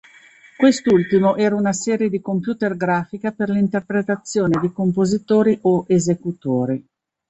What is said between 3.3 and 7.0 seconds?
per l'interpretazione di compositori o esecutori.